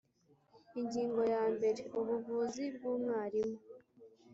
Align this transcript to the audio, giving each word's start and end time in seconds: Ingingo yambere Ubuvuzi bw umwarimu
Ingingo 0.79 1.21
yambere 1.33 1.81
Ubuvuzi 1.99 2.63
bw 2.75 2.83
umwarimu 2.93 3.57